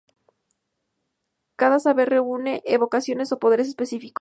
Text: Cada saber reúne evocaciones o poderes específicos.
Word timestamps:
Cada 1.55 1.79
saber 1.79 2.09
reúne 2.09 2.63
evocaciones 2.65 3.31
o 3.33 3.37
poderes 3.37 3.67
específicos. 3.67 4.09